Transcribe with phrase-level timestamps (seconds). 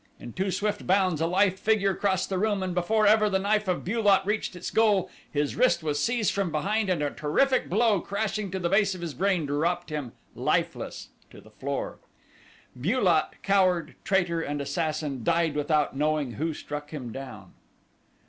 [0.19, 3.67] In two swift bounds a lithe figure crossed the room and before ever the knife
[3.67, 7.69] of Bu lot reached its goal his wrist was seized from behind and a terrific
[7.69, 11.99] blow crashing to the base of his brain dropped him, lifeless, to the floor.
[12.75, 17.53] Bu lot, coward, traitor, and assassin, died without knowing who struck him down.